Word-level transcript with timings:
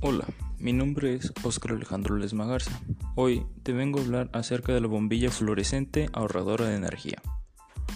Hola, 0.00 0.26
mi 0.60 0.72
nombre 0.72 1.16
es 1.16 1.32
Oscar 1.42 1.72
Alejandro 1.72 2.16
Lesma 2.16 2.46
Garza. 2.46 2.80
Hoy 3.16 3.44
te 3.64 3.72
vengo 3.72 3.98
a 3.98 4.02
hablar 4.02 4.30
acerca 4.32 4.72
de 4.72 4.80
la 4.80 4.86
bombilla 4.86 5.28
fluorescente 5.28 6.08
ahorradora 6.12 6.66
de 6.66 6.76
energía. 6.76 7.20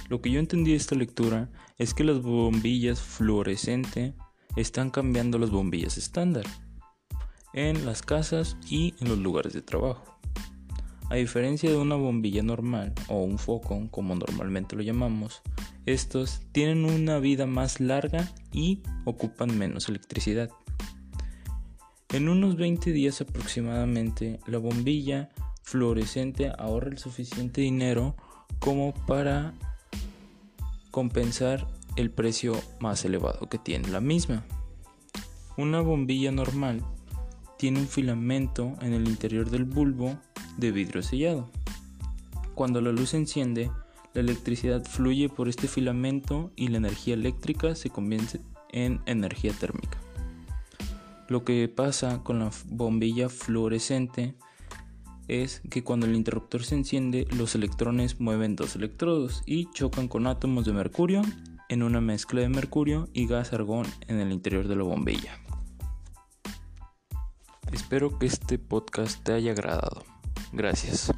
Lo 0.09 0.21
que 0.21 0.33
yo 0.33 0.41
entendí 0.41 0.73
de 0.73 0.79
esta 0.79 0.97
lectura 0.97 1.49
es 1.79 1.95
que 1.95 2.03
las 2.03 2.21
bombillas 2.21 3.01
fluorescente 3.01 4.17
están 4.57 4.91
cambiando 4.91 5.39
las 5.39 5.51
bombillas 5.51 5.97
estándar 5.97 6.45
en 7.55 7.87
las 7.87 8.03
casas 8.03 8.57
y 8.69 8.95
en 8.99 9.09
los 9.09 9.19
lugares 9.19 9.53
de 9.53 9.63
trabajo. 9.63 10.19
A 11.09 11.15
diferencia 11.15 11.71
de 11.71 11.77
una 11.77 11.95
bombilla 11.95 12.43
normal 12.43 12.95
o 13.07 13.23
un 13.23 13.39
foco, 13.39 13.81
como 13.93 14.17
normalmente 14.17 14.75
lo 14.75 14.83
llamamos, 14.83 15.41
estos 15.87 16.41
tienen 16.51 16.85
una 16.85 17.21
vida 17.21 17.47
más 17.47 17.79
larga 17.79 18.33
y 18.51 18.83
ocupan 19.05 19.57
menos 19.57 19.89
electricidad. 19.89 20.51
En 22.13 22.29
unos 22.29 22.57
20 22.57 22.93
días 22.93 23.23
aproximadamente, 23.23 24.39
la 24.47 24.59
bombilla 24.59 25.31
fluorescente 25.63 26.53
ahorra 26.59 26.91
el 26.91 26.99
suficiente 26.99 27.63
dinero 27.63 28.15
como 28.59 28.93
para 29.07 29.55
compensar 30.91 31.67
el 31.97 32.11
precio 32.11 32.61
más 32.81 33.07
elevado 33.07 33.49
que 33.49 33.57
tiene 33.57 33.89
la 33.89 34.01
misma. 34.01 34.45
Una 35.57 35.81
bombilla 35.81 36.31
normal 36.33 36.85
tiene 37.57 37.81
un 37.81 37.89
filamento 37.89 38.77
en 38.83 38.93
el 38.93 39.09
interior 39.09 39.49
del 39.49 39.65
bulbo 39.65 40.19
de 40.59 40.71
vidrio 40.71 41.03
sellado. 41.03 41.49
Cuando 42.55 42.83
la 42.83 42.93
luz 42.93 43.11
se 43.11 43.17
enciende, 43.17 43.71
la 44.13 44.21
electricidad 44.21 44.85
fluye 44.85 45.31
por 45.31 45.49
este 45.49 45.67
filamento 45.67 46.51
y 46.57 46.69
la 46.69 46.77
energía 46.77 47.15
eléctrica 47.15 47.75
se 47.75 47.89
convierte 47.89 48.43
en 48.71 49.01
energía 49.07 49.53
térmica. 49.53 50.02
Lo 51.33 51.45
que 51.45 51.67
pasa 51.67 52.23
con 52.23 52.41
la 52.41 52.51
bombilla 52.67 53.31
fluorescente 53.31 54.35
es 55.29 55.63
que 55.71 55.83
cuando 55.83 56.05
el 56.05 56.15
interruptor 56.15 56.63
se 56.63 56.75
enciende, 56.75 57.27
los 57.35 57.55
electrones 57.55 58.21
mueven 58.21 58.55
dos 58.55 58.77
electrodos 58.77 59.43
y 59.47 59.71
chocan 59.71 60.09
con 60.09 60.27
átomos 60.27 60.67
de 60.67 60.75
mercurio 60.75 61.23
en 61.71 61.83
una 61.83 62.03
mezcla 62.03 62.43
de 62.43 62.51
mercurio 62.51 63.09
y 63.15 63.27
gas 63.27 63.55
argón 63.55 63.87
en 64.09 64.21
el 64.21 64.31
interior 64.31 64.69
de 64.69 64.77
la 64.77 64.83
bombilla. 64.83 65.41
Espero 67.73 68.19
que 68.19 68.27
este 68.27 68.59
podcast 68.59 69.25
te 69.25 69.33
haya 69.33 69.53
agradado. 69.53 70.05
Gracias. 70.53 71.15